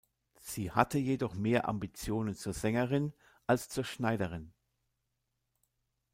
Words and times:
Sie 0.39 0.71
hatte 0.71 0.97
jedoch 0.97 1.35
mehr 1.35 1.69
Ambitionen 1.69 2.33
zur 2.33 2.53
Sängerin 2.53 3.13
als 3.45 3.69
zur 3.69 3.83
Schneiderin. 3.83 4.51